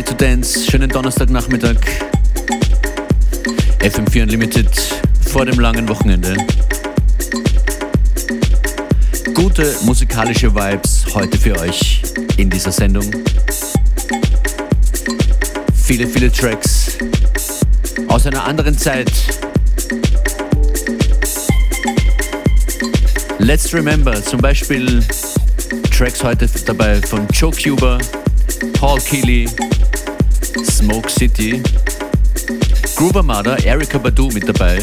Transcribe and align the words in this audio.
Ready 0.00 0.16
to 0.16 0.24
dance. 0.24 0.64
Schönen 0.64 0.88
Donnerstagnachmittag. 0.88 1.76
FM4 3.80 4.22
Unlimited 4.22 4.70
vor 5.28 5.44
dem 5.44 5.60
langen 5.60 5.86
Wochenende. 5.90 6.38
Gute 9.34 9.76
musikalische 9.82 10.54
Vibes 10.54 11.04
heute 11.12 11.36
für 11.36 11.58
euch 11.60 12.02
in 12.38 12.48
dieser 12.48 12.72
Sendung. 12.72 13.04
Viele, 15.74 16.06
viele 16.06 16.32
Tracks 16.32 16.96
aus 18.08 18.26
einer 18.26 18.44
anderen 18.44 18.78
Zeit. 18.78 19.12
Let's 23.38 23.74
Remember, 23.74 24.24
zum 24.24 24.40
Beispiel 24.40 25.04
Tracks 25.94 26.24
heute 26.24 26.48
dabei 26.64 27.02
von 27.02 27.28
Joe 27.34 27.52
Cuba, 27.52 27.98
Paul 28.72 28.98
Keeley, 29.00 29.46
Smoke 30.80 31.10
City, 31.10 31.62
Groover 32.96 33.22
Mother, 33.22 33.62
Erika 33.66 33.98
Badu 33.98 34.30
mit 34.30 34.48
dabei. 34.48 34.78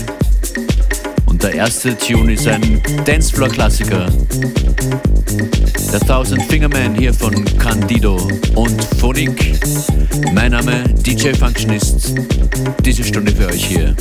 Und 1.25 1.41
der 1.41 1.55
erste 1.55 1.97
Tune 1.97 2.33
ist 2.33 2.47
ein 2.47 2.83
Dancefloor-Klassiker. 3.03 4.05
Der 5.91 5.99
Thousand 6.01 6.43
Fingerman 6.43 6.93
hier 6.93 7.11
von 7.11 7.43
Candido 7.57 8.29
und 8.53 8.83
Phonik. 8.99 9.57
Mein 10.33 10.51
Name 10.51 10.83
DJ 10.99 11.33
Functionist. 11.33 12.13
Diese 12.85 13.03
Stunde 13.03 13.31
für 13.31 13.47
euch 13.47 13.65
hier. 13.65 13.95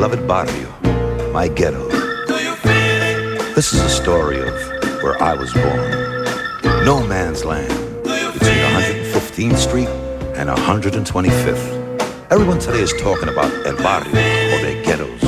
Beloved 0.00 0.26
barrio, 0.26 1.30
my 1.30 1.46
ghetto. 1.46 1.86
This 3.54 3.74
is 3.74 3.82
a 3.82 3.88
story 3.90 4.40
of 4.40 4.54
where 5.02 5.22
I 5.22 5.34
was 5.34 5.52
born. 5.52 6.86
No 6.86 7.06
man's 7.06 7.44
land 7.44 7.68
between 8.32 8.60
115th 8.72 9.58
Street 9.58 9.88
and 10.38 10.48
125th. 10.48 12.32
Everyone 12.32 12.58
today 12.58 12.80
is 12.80 12.94
talking 12.94 13.28
about 13.28 13.52
El 13.66 13.76
Barrio 13.76 14.08
or 14.08 14.62
their 14.62 14.82
ghettos, 14.82 15.22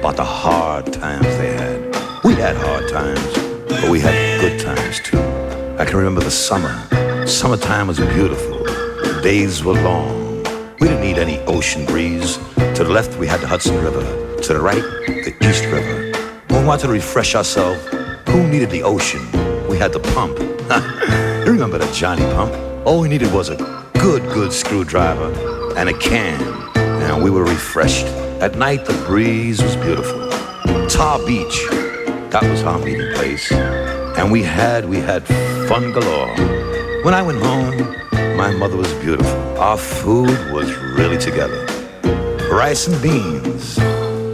about 0.00 0.16
the 0.16 0.24
hard 0.24 0.92
times 0.92 1.24
they 1.38 1.54
had. 1.54 1.80
We 2.22 2.34
had 2.34 2.56
hard 2.56 2.90
times, 2.90 3.32
but 3.70 3.88
we 3.88 4.00
had 4.00 4.38
good 4.42 4.60
times 4.60 5.00
too. 5.00 5.18
I 5.78 5.86
can 5.86 5.96
remember 5.96 6.20
the 6.20 6.30
summer. 6.30 7.26
Summertime 7.26 7.86
was 7.86 7.98
beautiful. 7.98 8.64
The 8.64 9.20
days 9.22 9.64
were 9.64 9.80
long. 9.80 10.42
We 10.78 10.88
didn't 10.88 11.00
need 11.00 11.16
any 11.16 11.38
ocean 11.46 11.86
breeze. 11.86 12.38
To 12.80 12.84
the 12.84 12.92
left, 12.94 13.18
we 13.18 13.26
had 13.26 13.40
the 13.40 13.46
Hudson 13.46 13.76
River. 13.84 14.00
To 14.40 14.54
the 14.54 14.58
right, 14.58 14.80
the 15.06 15.36
East 15.42 15.66
River. 15.66 16.14
We 16.48 16.64
wanted 16.64 16.86
to 16.86 16.88
refresh 16.88 17.34
ourselves, 17.34 17.78
who 18.30 18.48
needed 18.48 18.70
the 18.70 18.82
ocean? 18.84 19.20
We 19.68 19.76
had 19.76 19.92
the 19.92 20.00
pump. 20.00 20.38
you 21.44 21.52
remember 21.52 21.76
the 21.76 21.92
Johnny 21.92 22.22
pump? 22.32 22.54
All 22.86 23.00
we 23.00 23.08
needed 23.10 23.34
was 23.34 23.50
a 23.50 23.56
good, 23.98 24.22
good 24.32 24.50
screwdriver 24.50 25.30
and 25.76 25.90
a 25.90 25.98
can, 25.98 26.40
and 26.74 27.22
we 27.22 27.30
were 27.30 27.44
refreshed. 27.44 28.06
At 28.40 28.56
night, 28.56 28.86
the 28.86 28.94
breeze 29.06 29.62
was 29.62 29.76
beautiful. 29.76 30.30
Tar 30.88 31.18
Beach, 31.26 31.66
that 32.30 32.44
was 32.44 32.62
our 32.62 32.78
meeting 32.78 33.12
place. 33.12 33.52
And 33.52 34.32
we 34.32 34.42
had, 34.42 34.88
we 34.88 35.00
had 35.00 35.26
fun 35.68 35.92
galore. 35.92 36.34
When 37.04 37.12
I 37.12 37.20
went 37.20 37.42
home, 37.42 37.76
my 38.38 38.52
mother 38.52 38.78
was 38.78 38.90
beautiful. 38.94 39.38
Our 39.58 39.76
food 39.76 40.30
was 40.50 40.74
really 40.96 41.18
together. 41.18 41.79
Rice 42.50 42.88
and 42.88 43.00
beans, 43.00 43.76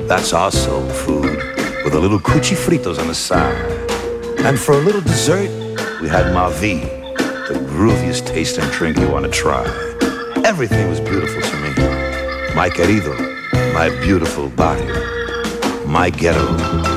that's 0.08 0.32
our 0.32 0.50
soul 0.50 0.88
food, 0.88 1.37
with 1.85 1.92
a 1.92 2.00
little 2.00 2.18
cuchi 2.18 2.56
fritos 2.56 2.99
on 2.99 3.08
the 3.08 3.14
side. 3.14 3.54
And 4.40 4.58
for 4.58 4.73
a 4.73 4.78
little 4.78 5.02
dessert, 5.02 5.50
we 6.00 6.08
had 6.08 6.35
Mavi, 6.35 6.80
the 7.49 7.54
grooviest 7.68 8.26
tasting 8.26 8.64
drink 8.70 8.96
you 8.96 9.11
want 9.11 9.26
to 9.26 9.30
try. 9.30 9.64
Everything 10.46 10.88
was 10.88 10.99
beautiful 10.99 11.42
to 11.42 11.56
me. 11.56 12.54
My 12.54 12.70
querido, 12.70 13.14
my 13.75 13.90
beautiful 14.00 14.49
body, 14.49 14.87
my 15.87 16.08
ghetto. 16.08 16.95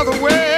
Another 0.00 0.22
way. 0.22 0.49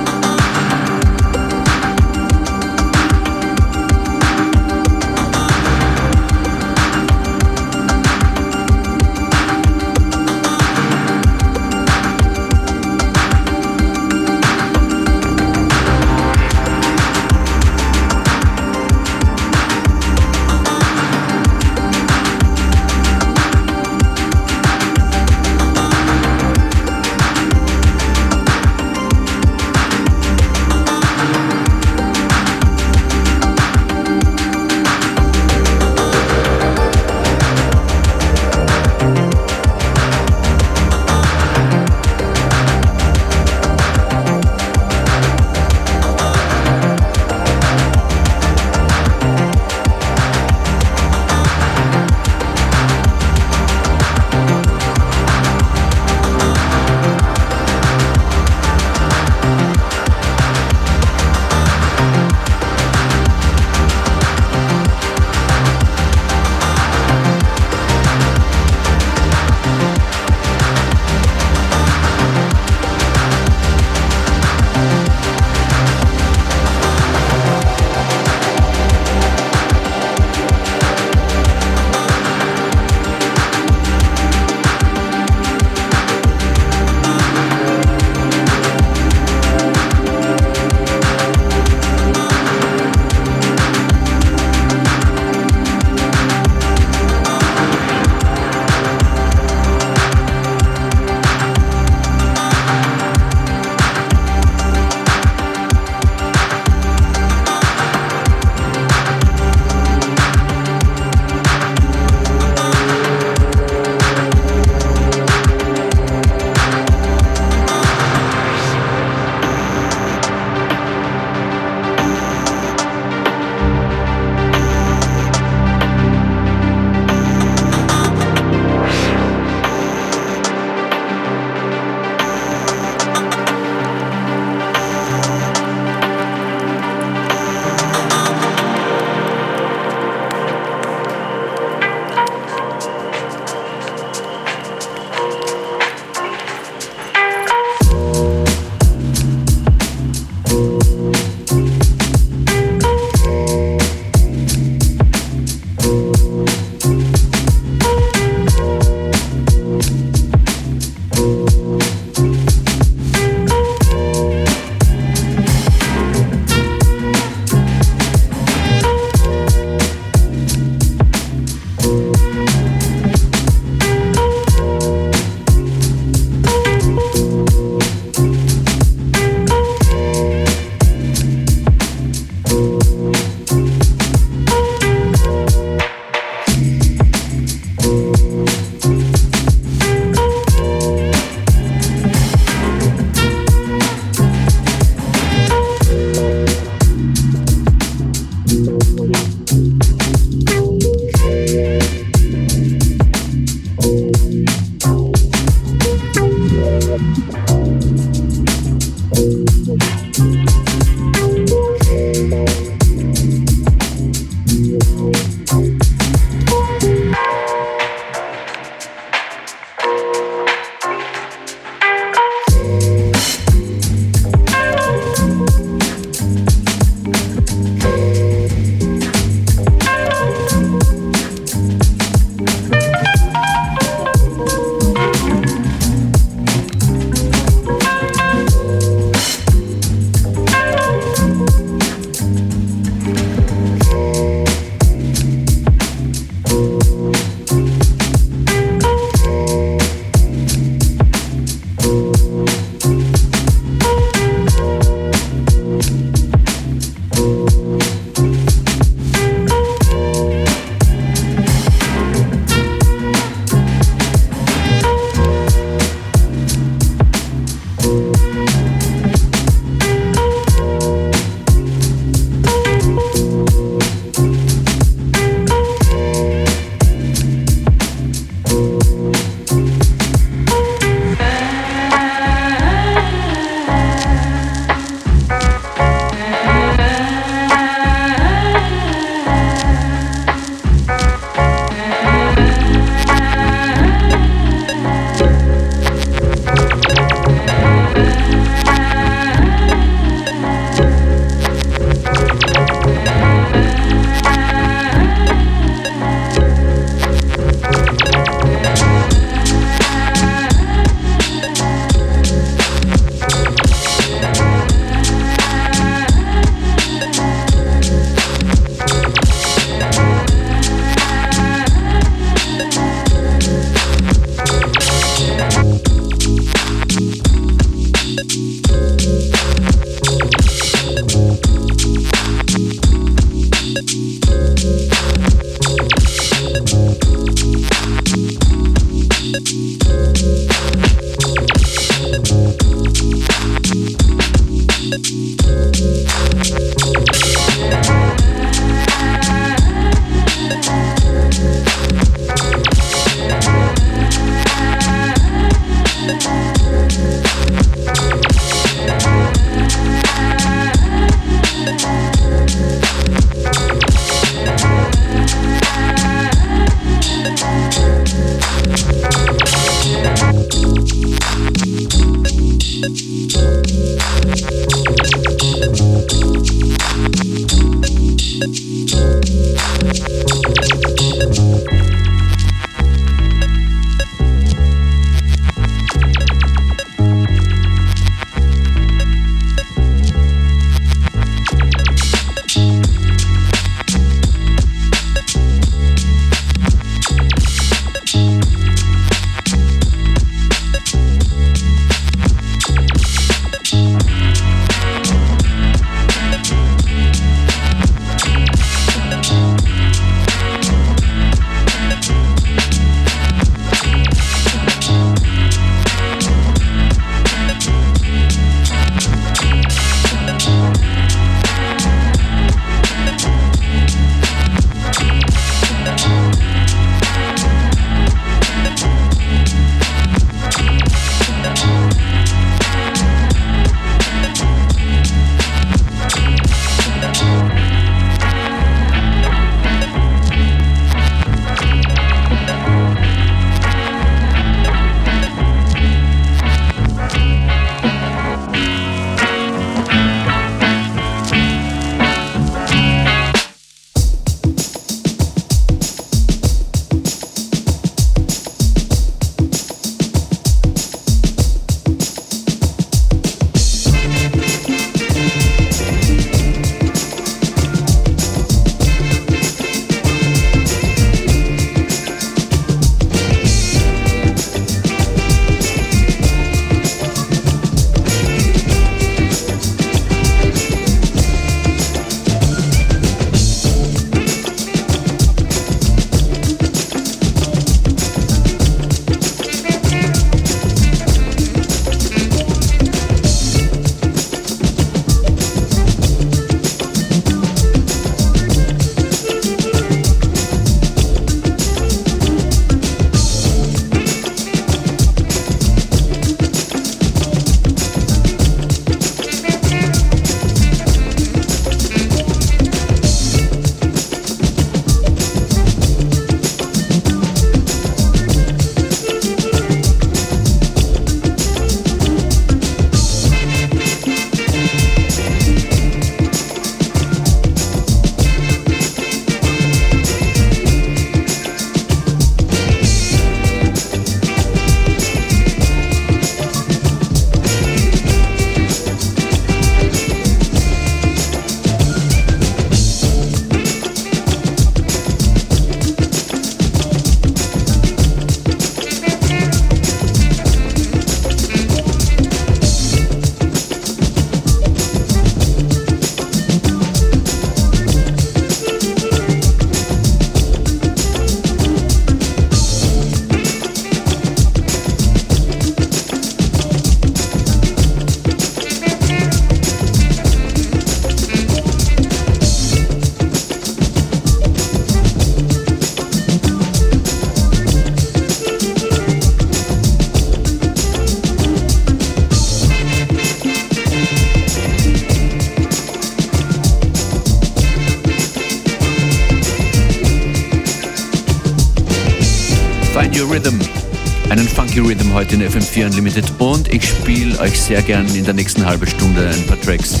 hört 595.30 595.32
in 595.32 595.42
FM4 595.42 595.86
Unlimited 595.86 596.24
und 596.38 596.68
ich 596.72 596.88
spiele 596.88 597.38
euch 597.40 597.60
sehr 597.60 597.82
gern 597.82 598.06
in 598.14 598.24
der 598.24 598.34
nächsten 598.34 598.64
halben 598.64 598.86
Stunde 598.86 599.28
ein 599.28 599.46
paar 599.46 599.60
Tracks, 599.60 600.00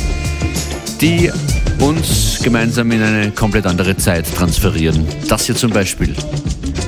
die 1.00 1.30
uns 1.80 2.40
gemeinsam 2.42 2.90
in 2.90 3.02
eine 3.02 3.30
komplett 3.30 3.66
andere 3.66 3.96
Zeit 3.96 4.26
transferieren. 4.34 5.06
Das 5.28 5.46
hier 5.46 5.54
zum 5.54 5.70
Beispiel. 5.70 6.14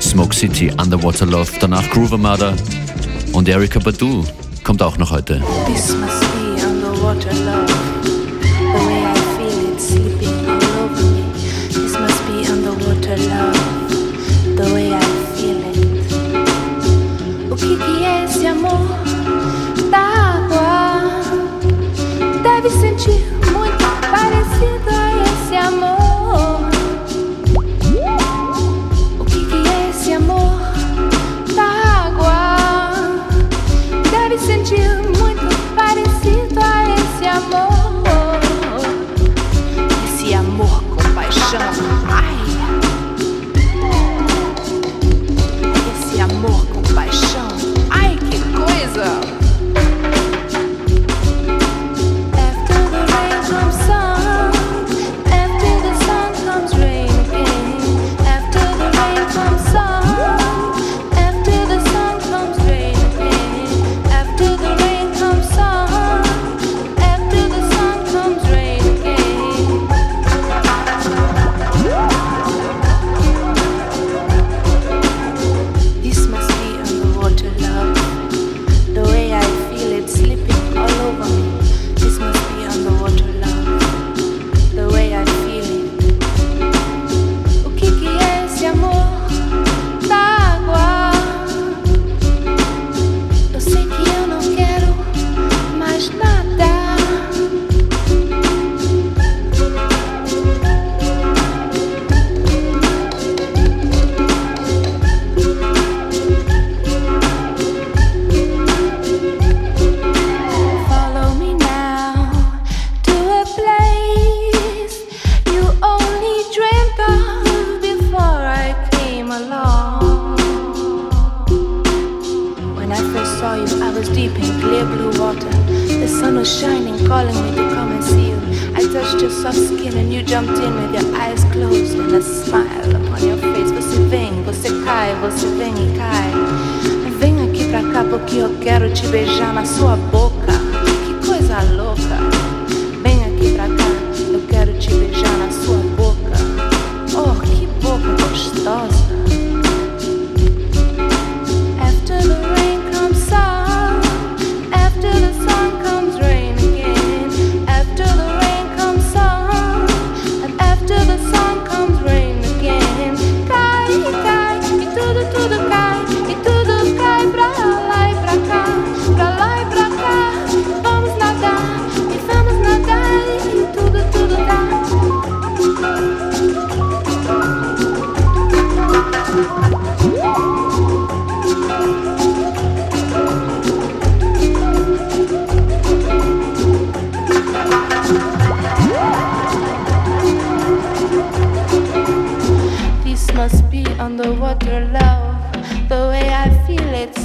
Smoke 0.01 0.35
City, 0.35 0.73
Underwater 0.81 1.27
Love, 1.27 1.51
danach 1.61 1.89
Groove 1.91 2.17
Mother 2.17 2.55
und 3.33 3.49
Erika 3.49 3.79
Badu 3.79 4.25
kommt 4.65 4.83
auch 4.83 4.99
noch 4.99 5.11
heute. 5.11 5.43
This 5.67 5.95
must 5.95 6.21
be 6.33 6.67
underwater 6.67 7.33
love. 7.45 7.72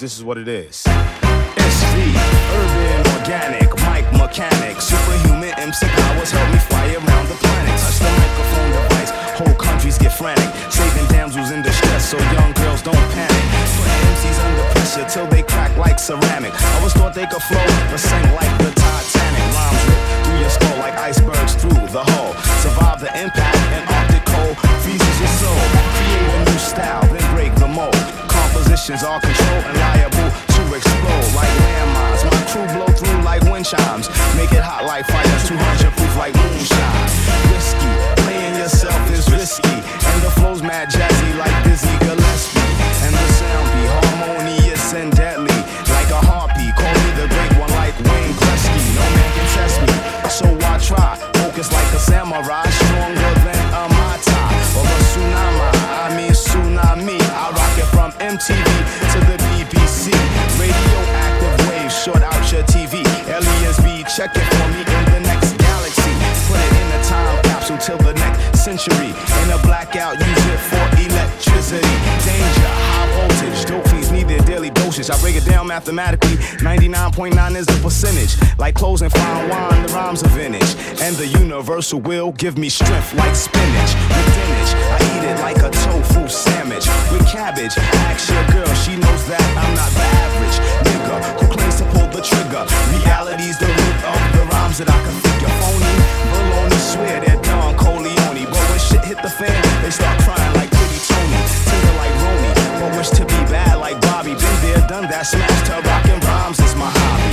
this 0.00 0.16
is 0.16 0.24
what 0.24 0.38
it 0.38 0.48
is. 0.48 0.82
SV, 1.60 1.94
urban, 2.56 3.00
organic, 3.20 3.68
mic 3.84 4.08
mechanic, 4.16 4.80
superhuman 4.80 5.52
MC 5.60 5.86
powers 5.86 6.30
help 6.32 6.48
me 6.50 6.58
fly 6.58 6.88
around 6.96 7.28
the 7.28 7.36
planet. 7.36 7.76
Touch 7.76 8.00
the 8.00 8.08
microphone 8.08 8.70
device, 8.72 9.10
whole 9.36 9.54
countries 9.60 9.98
get 9.98 10.16
frantic, 10.16 10.48
saving 10.72 11.06
damsels 11.12 11.50
in 11.52 11.60
distress 11.62 12.08
so 12.08 12.16
young 12.32 12.52
girls 12.52 12.80
don't 12.80 13.06
panic. 13.12 13.44
Put 13.76 13.92
MCs 14.08 14.40
under 14.40 14.64
pressure 14.72 15.04
till 15.04 15.26
they 15.28 15.42
crack 15.42 15.76
like 15.76 15.98
ceramic. 15.98 16.54
I 16.56 16.82
was 16.82 16.94
thought 16.94 17.12
they 17.12 17.26
could 17.26 17.42
float, 17.44 17.68
but 17.92 18.00
sank 18.00 18.24
like 18.32 18.56
the 18.64 18.72
Titanic. 18.72 19.44
Rhymes 19.52 19.84
rip 19.84 20.00
through 20.24 20.40
your 20.40 20.50
skull 20.50 20.78
like 20.80 20.96
icebergs 20.96 21.54
through 21.60 21.76
the 21.92 22.04
hull. 22.16 22.32
Survive 22.64 23.00
the 23.04 23.12
impact 23.20 23.60
and 23.76 23.84
Arctic 23.92 24.24
cold 24.24 24.56
freezes 24.80 25.16
your 25.20 25.32
soul. 25.44 25.60
Create 25.92 26.24
a 26.24 26.40
new 26.48 26.58
style, 26.58 27.04
then 27.12 27.26
break 27.36 27.52
the 27.60 27.68
mold. 27.68 28.00
Compositions 28.32 29.04
are 29.04 29.20
Make 34.90 35.08
it 35.08 35.29
mathematically. 75.80 76.36
99.9 76.60 77.56
is 77.56 77.64
the 77.64 77.80
percentage. 77.80 78.36
Like 78.58 78.74
clothes 78.74 79.00
and 79.00 79.10
fine 79.10 79.48
wine, 79.48 79.82
the 79.86 79.92
rhymes 79.94 80.22
are 80.22 80.28
vintage. 80.28 80.76
And 81.00 81.16
the 81.16 81.26
universal 81.26 82.00
will 82.00 82.32
give 82.32 82.58
me 82.58 82.68
strength 82.68 83.14
like 83.14 83.34
spinach. 83.34 83.92
With 84.12 84.28
spinach, 84.28 84.72
I 84.76 84.98
eat 85.08 85.24
it 85.24 85.38
like 85.40 85.56
a 85.64 85.70
tofu 85.70 86.28
sandwich. 86.28 86.86
With 87.10 87.26
cabbage, 87.26 87.72
ask 88.12 88.28
your 88.28 88.44
girl, 88.52 88.68
she 88.74 88.92
knows 88.96 89.22
that 89.32 89.40
I'm 89.56 89.72
not 89.72 89.90
the 89.96 90.04
average 90.20 90.56
nigga 90.84 91.16
who 91.40 91.46
claims 91.48 91.76
to 91.80 91.84
pull 91.96 92.08
the 92.12 92.20
trigger. 92.20 92.64
Reality's 93.00 93.56
the 93.58 93.72
root 93.72 93.98
of 94.04 94.20
the 94.36 94.44
rhymes 94.52 94.76
that 94.84 94.88
I 94.92 95.00
can 95.00 95.16
figure 95.24 95.52
phony. 95.64 95.94
Baloney 96.28 96.80
swear 96.92 97.20
they're 97.24 97.40
Don 97.40 97.72
Corleone. 97.80 98.44
But 98.52 98.62
when 98.68 98.80
shit 98.84 99.04
hit 99.08 99.22
the 99.22 99.32
fan, 99.32 99.56
they 99.80 99.90
start 99.90 100.19
that, 105.20 105.26
smashed 105.26 105.68
her, 105.68 105.80
rockin' 105.82 106.20
rhymes 106.20 106.58
is 106.60 106.74
my 106.76 106.88
hobby. 106.88 107.32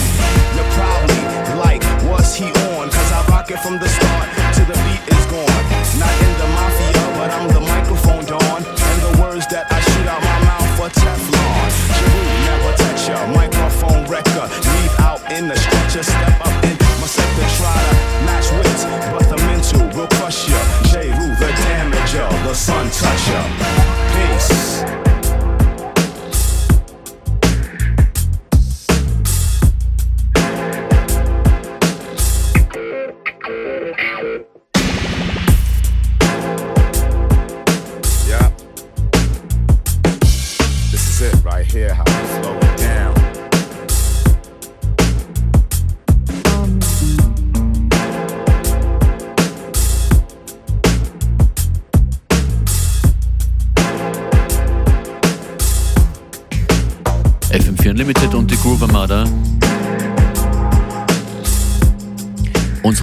You're 0.56 0.72
probably 0.76 1.24
like, 1.56 1.84
what's 2.10 2.36
he 2.36 2.52
on? 2.76 2.90
Cause 2.90 3.12
I 3.12 3.24
rock 3.32 3.50
it 3.52 3.60
from 3.60 3.80
the 3.80 3.88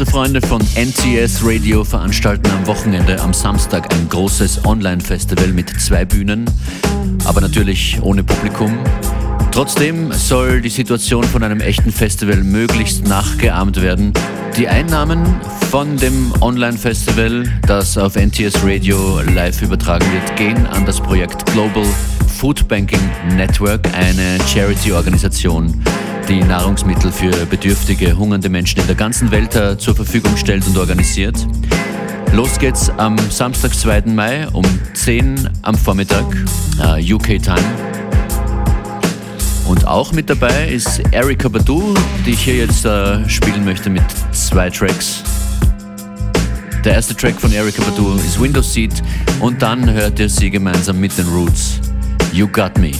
Unsere 0.04 0.18
Freunde 0.18 0.40
von 0.42 0.60
NTS 0.60 1.40
Radio 1.44 1.82
veranstalten 1.82 2.50
am 2.50 2.66
Wochenende 2.66 3.18
am 3.22 3.32
Samstag 3.32 3.90
ein 3.94 4.06
großes 4.10 4.66
Online-Festival 4.66 5.48
mit 5.48 5.70
zwei 5.80 6.04
Bühnen, 6.04 6.44
aber 7.24 7.40
natürlich 7.40 7.98
ohne 8.02 8.22
Publikum. 8.22 8.76
Trotzdem 9.50 10.12
soll 10.12 10.60
die 10.60 10.68
Situation 10.68 11.24
von 11.24 11.42
einem 11.42 11.60
echten 11.60 11.90
Festival 11.90 12.36
möglichst 12.44 13.08
nachgeahmt 13.08 13.80
werden. 13.80 14.12
Die 14.58 14.68
Einnahmen 14.68 15.24
von 15.70 15.96
dem 15.96 16.34
Online-Festival, 16.42 17.50
das 17.66 17.96
auf 17.96 18.16
NTS 18.16 18.62
Radio 18.62 19.22
live 19.22 19.62
übertragen 19.62 20.06
wird, 20.12 20.36
gehen 20.36 20.66
an 20.66 20.84
das 20.84 21.00
Projekt 21.00 21.50
Global 21.52 21.86
Food 22.28 22.68
Banking 22.68 23.00
Network, 23.36 23.88
eine 23.94 24.38
Charity-Organisation, 24.52 25.82
die 26.28 26.42
Nahrungsmittel 26.42 27.12
für 27.12 27.30
bedürftige, 27.46 28.16
hungernde 28.16 28.48
Menschen 28.48 28.80
in 28.80 28.86
der 28.86 28.96
ganzen 28.96 29.30
Welt 29.30 29.54
äh, 29.56 29.76
zur 29.76 29.94
Verfügung 29.94 30.36
stellt 30.36 30.66
und 30.66 30.78
organisiert. 30.78 31.36
Los 32.32 32.58
geht's 32.58 32.90
am 32.96 33.16
Samstag, 33.30 33.74
2. 33.74 34.02
Mai 34.06 34.48
um 34.48 34.64
10 34.94 35.48
am 35.62 35.74
Vormittag, 35.74 36.24
äh, 36.82 37.12
UK 37.12 37.42
Time. 37.42 37.62
Und 39.66 39.86
auch 39.86 40.12
mit 40.12 40.30
dabei 40.30 40.68
ist 40.68 41.02
Erika 41.10 41.48
Badu, 41.48 41.94
die 42.24 42.30
ich 42.30 42.40
hier 42.40 42.56
jetzt 42.56 42.84
äh, 42.84 43.28
spielen 43.28 43.64
möchte 43.64 43.90
mit 43.90 44.04
zwei 44.32 44.70
Tracks. 44.70 45.22
Der 46.84 46.94
erste 46.94 47.14
Track 47.14 47.40
von 47.40 47.52
Erika 47.52 47.82
Badu 47.82 48.14
ist 48.14 48.40
Windows 48.40 48.72
Seat 48.72 49.02
und 49.40 49.60
dann 49.60 49.90
hört 49.90 50.18
ihr 50.18 50.28
sie 50.28 50.50
gemeinsam 50.50 51.00
mit 51.00 51.16
den 51.18 51.26
Roots. 51.28 51.80
You 52.32 52.48
Got 52.48 52.78
Me. 52.78 52.92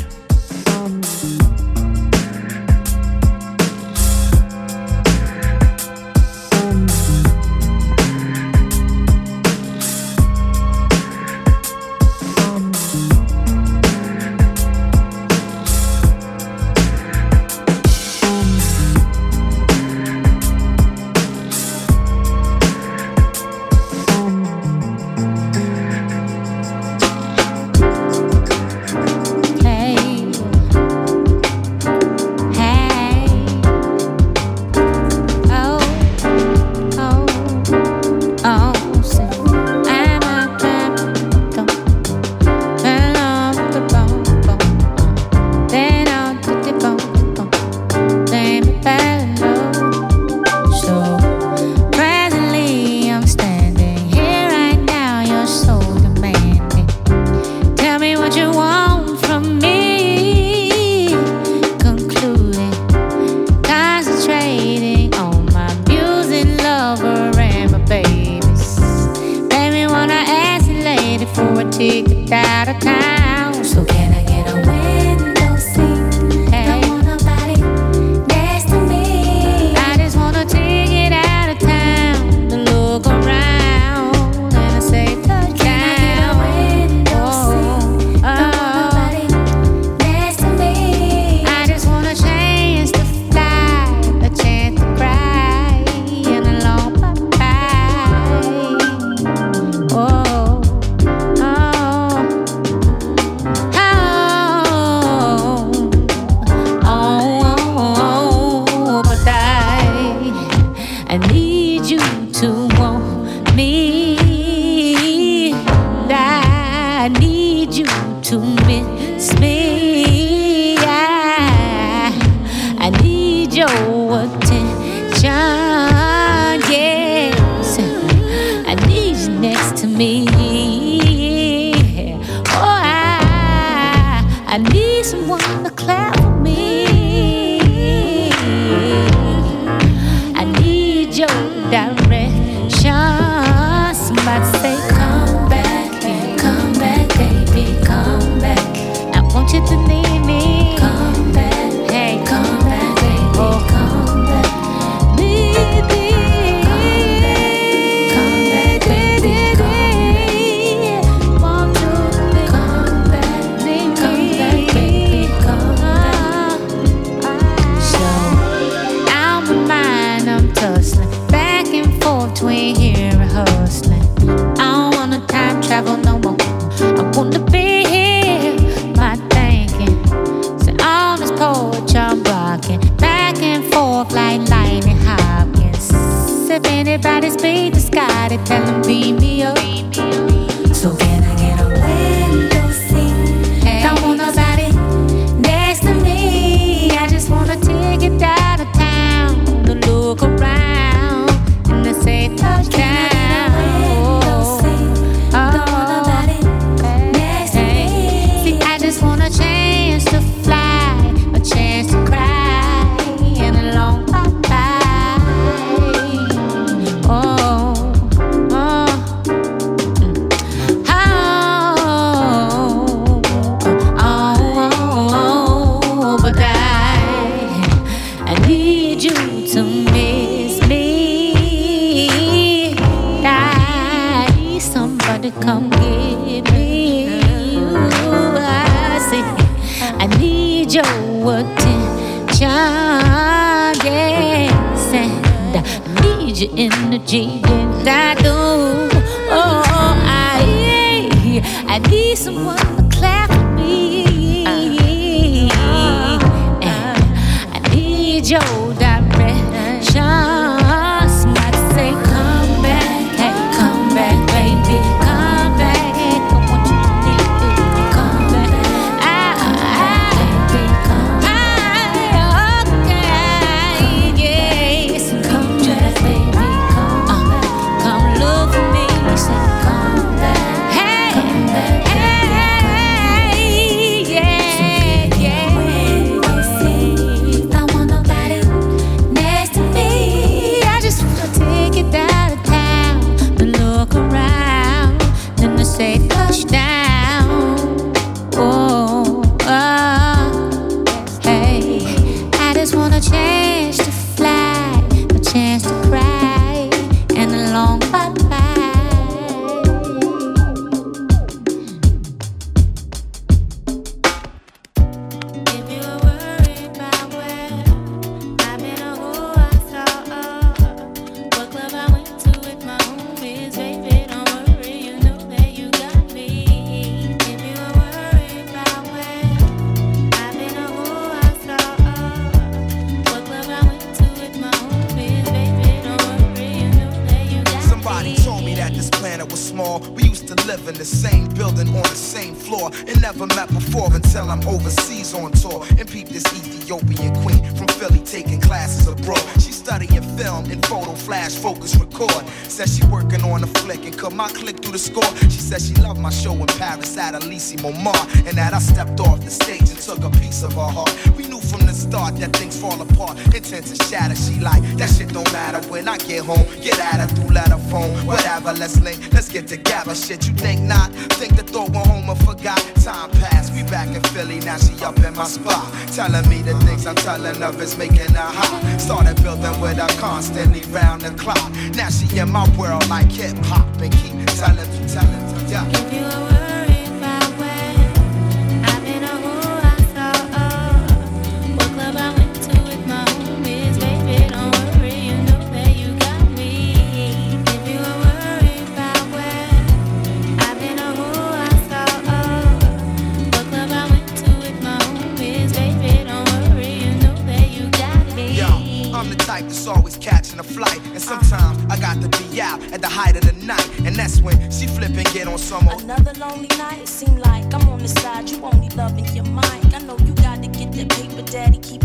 Omar, 357.65 358.07
and 358.27 358.37
that 358.37 358.53
I 358.53 358.59
stepped 358.59 359.01
off 359.01 359.21
the 359.25 359.31
stage 359.31 359.71
and 359.71 359.79
took 359.79 360.05
a 360.05 360.11
piece 360.21 360.43
of 360.43 360.53
her 360.53 360.71
heart. 360.77 360.93
We 361.17 361.27
knew 361.27 361.41
from 361.41 361.67
the 361.67 361.73
start 361.73 362.17
that 362.17 362.37
things 362.37 362.61
fall 362.61 362.81
apart, 362.81 363.19
intent 363.35 363.67
to 363.67 363.77
shatter. 363.85 364.15
She 364.15 364.39
like 364.41 364.63
that 364.77 364.91
shit 364.91 365.09
don't 365.13 365.31
matter 365.33 365.67
when 365.69 365.89
I 365.89 365.97
get 365.99 366.25
home. 366.25 366.45
Get 366.61 366.79
at 366.79 367.01
her 367.01 367.07
through 367.07 367.35
letter 367.35 367.59
phone, 367.71 367.91
whatever. 368.07 368.53
Let's 368.53 368.81
link, 368.81 369.01
let's 369.13 369.29
get 369.29 369.49
together. 369.49 369.95
Shit, 369.95 370.29
you 370.29 370.35
think 370.35 370.61
not? 370.61 370.93
Think 371.17 371.37
the 371.37 371.43
thought 371.43 371.71
went 371.71 371.87
home 371.87 372.09
and 372.09 372.19
forgot. 372.21 372.61
Time 372.85 373.11
passed, 373.23 373.55
we 373.55 373.63
back 373.65 373.89
in 373.89 374.03
Philly 374.13 374.41
now. 374.41 374.59
She 374.59 374.75
up 374.85 374.99
in 374.99 375.15
my 375.15 375.25
spot, 375.25 375.65
telling 375.93 376.29
me 376.29 376.43
the 376.43 376.55
things 376.67 376.87
I'm 376.87 376.97
telling 376.97 377.41
her 377.41 377.63
is 377.63 377.77
making 377.79 378.13
her 378.13 378.31
hot. 378.39 378.81
Started 378.81 379.23
building 379.23 379.59
with 379.61 379.79
her 379.79 379.89
constantly 380.01 380.61
round 380.71 381.03
the 381.03 381.11
clock. 381.17 381.51
Now 381.75 381.89
she 381.89 382.19
in 382.19 382.31
my 382.31 382.47
world 382.59 382.87
like 382.89 383.11
hip 383.11 383.37
hop 383.47 383.67
and 383.81 383.93
keep 383.93 384.15
telling 384.37 384.71
me, 384.71 384.89
telling 384.89 385.37
me, 385.37 385.51
yeah. 385.51 386.34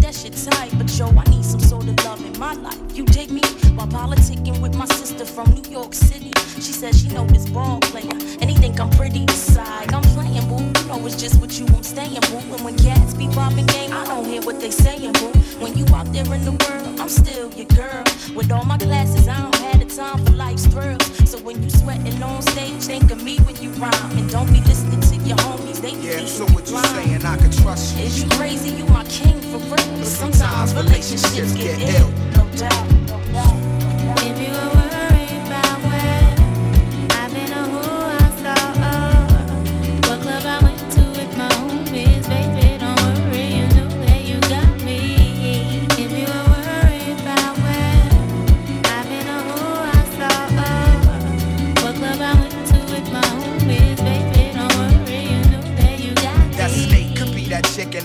you're 0.09 0.33
tight, 0.33 0.71
but 0.75 0.89
yo, 0.97 1.07
I 1.07 1.23
need 1.29 1.45
some 1.45 1.59
sort 1.59 1.87
of 1.87 1.95
love 2.03 2.25
in 2.25 2.37
my 2.39 2.53
life. 2.53 2.79
You 2.95 3.05
dig 3.05 3.29
me? 3.29 3.41
While 3.75 3.87
politicking 3.87 4.59
with 4.59 4.75
my 4.75 4.85
sister 4.85 5.23
from 5.23 5.51
New 5.53 5.69
York 5.69 5.93
City, 5.93 6.31
she 6.55 6.73
says 6.73 6.99
she 6.99 7.09
know 7.09 7.25
this 7.27 7.47
ball 7.47 7.79
player, 7.81 8.11
and 8.41 8.49
he 8.49 8.55
think 8.55 8.79
I'm 8.79 8.89
pretty. 8.89 9.27
Side, 9.27 9.93
I'm 9.93 10.01
playing, 10.15 10.47
boo. 10.49 10.65
You 10.81 10.87
know 10.87 11.05
it's 11.05 11.15
just 11.15 11.39
with 11.39 11.59
you 11.59 11.67
I'm 11.67 11.83
staying, 11.83 12.21
boo. 12.21 12.37
And 12.55 12.65
when 12.65 12.75
cats 12.77 13.13
be 13.13 13.27
bobbing 13.27 13.67
game, 13.67 13.93
I 13.93 14.03
don't 14.05 14.25
hear 14.25 14.41
what 14.41 14.59
they 14.59 14.71
saying, 14.71 15.13
boo. 15.13 15.31
When 15.61 15.77
you 15.77 15.85
out 15.93 16.11
there 16.11 16.25
in 16.33 16.43
the 16.43 16.51
world. 16.51 16.88
I'm 16.99 17.07
still 17.07 17.49
your 17.53 17.65
girl. 17.67 18.03
With 18.35 18.51
all 18.51 18.65
my 18.65 18.77
classes, 18.77 19.27
I 19.27 19.41
don't 19.41 19.55
have 19.55 19.79
the 19.79 19.95
time 19.95 20.25
for 20.25 20.33
life's 20.33 20.65
thrills. 20.67 21.29
So 21.29 21.39
when 21.39 21.63
you 21.63 21.69
sweating 21.69 22.21
on 22.21 22.41
stage, 22.41 22.83
think 22.83 23.09
of 23.11 23.23
me 23.23 23.37
when 23.39 23.55
you 23.61 23.69
rhyme. 23.71 24.17
And 24.17 24.29
don't 24.29 24.51
be 24.51 24.59
listening 24.61 24.99
to 25.01 25.15
your 25.27 25.37
homies, 25.37 25.79
they 25.81 25.91
Yeah, 25.91 26.25
so 26.25 26.45
what 26.47 26.69
you 26.69 26.77
saying? 26.77 27.25
I 27.25 27.37
can 27.37 27.51
trust 27.51 27.95
you. 27.97 28.03
Is 28.03 28.21
you 28.21 28.29
crazy? 28.31 28.71
You 28.71 28.85
my 28.87 29.05
king 29.05 29.39
for 29.41 29.57
real. 29.57 29.97
But 29.97 30.05
sometimes 30.05 30.73
relationships 30.75 31.53
get 31.53 31.79
ill. 31.79 32.09
No 32.35 32.49
doubt, 32.57 32.91
no 32.91 33.05
doubt. 33.07 33.18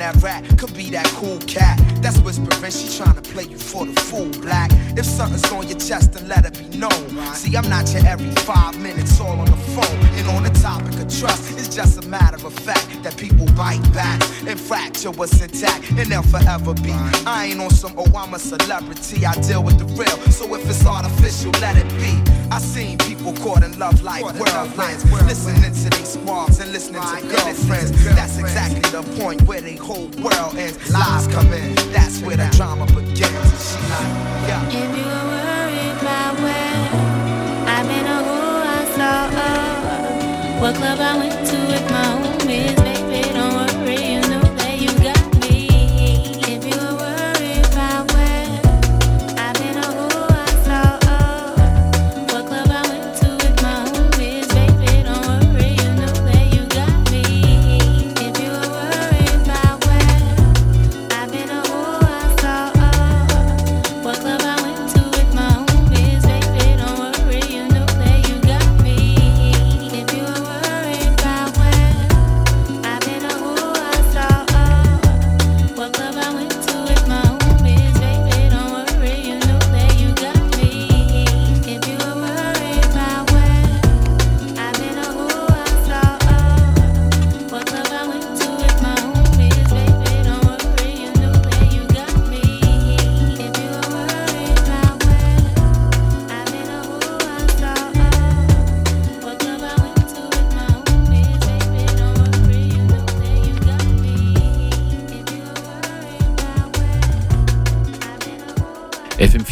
That 0.04 0.22
rat, 0.22 0.58
could 0.58 0.74
be 0.74 0.90
that 0.90 1.06
cool 1.16 1.38
cat. 1.46 1.73
That's 2.04 2.20
whispering, 2.20 2.70
she 2.70 2.98
trying 2.98 3.14
to 3.14 3.22
play 3.22 3.44
you 3.44 3.56
for 3.56 3.86
the 3.86 3.98
fool, 3.98 4.28
black. 4.42 4.70
If 4.94 5.06
something's 5.06 5.50
on 5.50 5.66
your 5.66 5.78
chest, 5.78 6.12
then 6.12 6.28
let 6.28 6.44
it 6.44 6.52
be 6.52 6.76
known. 6.76 7.08
See, 7.32 7.56
I'm 7.56 7.66
not 7.70 7.90
your 7.94 8.06
every 8.06 8.30
five 8.44 8.78
minutes 8.78 9.18
all 9.20 9.40
on 9.40 9.46
the 9.46 9.56
phone. 9.72 9.98
And 10.18 10.28
on 10.28 10.42
the 10.42 10.50
topic 10.60 10.92
of 11.00 11.08
trust, 11.18 11.58
it's 11.58 11.74
just 11.74 12.04
a 12.04 12.06
matter 12.06 12.46
of 12.46 12.52
fact 12.52 13.02
that 13.04 13.16
people 13.16 13.46
bite 13.56 13.80
back 13.94 14.20
and 14.46 14.60
fracture 14.60 15.12
what's 15.12 15.40
intact, 15.40 15.92
and 15.92 16.12
they'll 16.12 16.22
forever 16.22 16.74
be. 16.74 16.92
I 17.24 17.46
ain't 17.50 17.60
on 17.62 17.70
some, 17.70 17.94
oh, 17.96 18.12
I'm 18.14 18.34
a 18.34 18.38
celebrity, 18.38 19.24
I 19.24 19.32
deal 19.40 19.62
with 19.62 19.78
the 19.78 19.86
real. 19.96 20.18
So 20.30 20.54
if 20.54 20.68
it's 20.68 20.84
artificial, 20.84 21.52
let 21.62 21.78
it 21.78 21.88
be. 21.96 22.20
I 22.50 22.58
seen 22.58 22.98
people 22.98 23.32
caught 23.32 23.64
in 23.64 23.78
love 23.78 24.02
like 24.02 24.22
whirlwinds, 24.22 25.10
listening 25.26 25.72
to 25.72 25.90
they 25.90 26.04
squabs 26.04 26.60
and 26.60 26.70
listening 26.70 27.00
to 27.00 27.20
girlfriends. 27.26 27.90
That's 28.14 28.38
exactly 28.38 28.82
the 28.90 29.02
point 29.18 29.40
where 29.42 29.62
they 29.62 29.76
whole 29.76 30.08
world 30.22 30.54
ends. 30.56 30.78
Lies 30.92 31.26
come 31.28 31.52
in, 31.52 31.74
that's 31.94 32.20
where 32.20 32.36
the 32.36 32.48
drama 32.56 32.86
begins. 32.86 33.76
If 34.68 34.90
you 34.98 35.04
were 35.12 35.26
worried 35.34 35.96
about 36.02 36.34
where 36.44 36.90
I've 37.74 37.86
been 37.86 38.06
or 38.14 38.22
who 38.28 38.40
I 38.66 38.82
saw, 38.96 39.30
or 39.46 40.60
what 40.60 40.74
club 40.74 40.98
I 40.98 41.16
went 41.18 41.46
to 41.50 41.56
with 41.70 41.86
my 41.90 42.04
homies, 42.20 42.43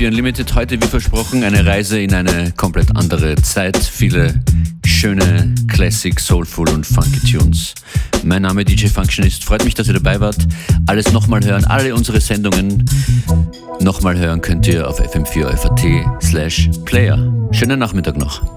FM4 0.02 0.08
Unlimited 0.08 0.54
heute 0.56 0.82
wie 0.82 0.86
versprochen 0.86 1.44
eine 1.44 1.64
Reise 1.64 2.00
in 2.00 2.12
eine 2.12 2.50
komplett 2.56 2.96
andere 2.96 3.36
Zeit. 3.36 3.76
Viele 3.76 4.42
schöne 4.84 5.54
Classic, 5.68 6.18
Soulful 6.18 6.68
und 6.70 6.84
Funky 6.84 7.20
Tunes. 7.20 7.74
Mein 8.24 8.42
Name 8.42 8.64
DJ 8.64 8.86
Functionist. 8.86 9.44
Freut 9.44 9.64
mich, 9.64 9.74
dass 9.74 9.86
ihr 9.86 9.94
dabei 9.94 10.18
wart. 10.18 10.38
Alles 10.86 11.12
nochmal 11.12 11.44
hören, 11.44 11.64
alle 11.66 11.94
unsere 11.94 12.20
Sendungen 12.20 12.84
nochmal 13.80 14.18
hören 14.18 14.40
könnt 14.40 14.66
ihr 14.66 14.88
auf 14.88 15.00
fm4 15.00 16.20
slash 16.20 16.68
player. 16.84 17.32
Schönen 17.52 17.78
Nachmittag 17.78 18.16
noch. 18.16 18.51